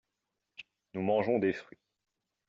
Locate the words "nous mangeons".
0.95-1.37